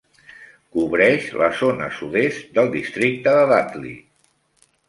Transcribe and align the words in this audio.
Cobreix 0.77 1.27
la 1.41 1.51
zona 1.59 1.89
sud-est 1.99 2.49
del 2.57 2.73
districte 2.79 3.37
de 3.41 3.45
Dudley. 3.69 3.97